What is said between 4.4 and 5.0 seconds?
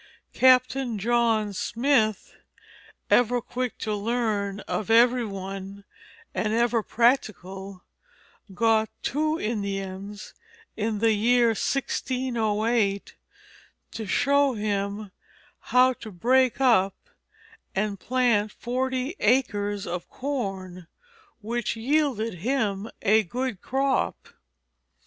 of